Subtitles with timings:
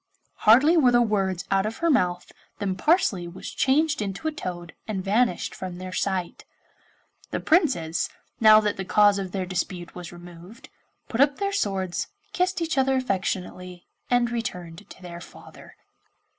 [0.47, 4.73] Hardly were the words out of her mouth than Parsley was changed into a toad
[4.87, 6.43] and vanished from their sight.
[7.29, 8.09] The Princes,
[8.39, 10.69] now that the cause of their dispute was removed,
[11.07, 15.75] put up their swords, kissed each other affectionately, and returned to their father.